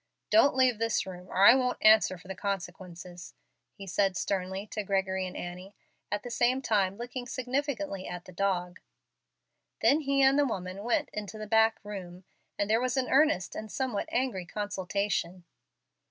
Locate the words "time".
6.59-6.97